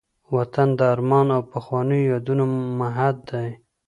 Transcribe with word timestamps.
وطن 0.35 0.67
د 0.79 0.81
ارمان 0.93 1.27
او 1.35 1.41
پخوانيو 1.51 2.07
یادونو 2.11 2.45
مهد 2.81 3.15
دی. 3.29 3.49